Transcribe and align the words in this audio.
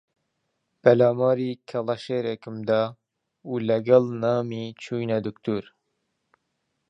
پەلاماری 0.81 1.49
کەڵەشێرێکم 1.69 2.55
دا 2.69 2.83
و 3.49 3.53
لەگەڵ 3.69 4.03
نامی 4.23 4.65
چووینە 4.81 5.17
دکتۆر 5.27 5.63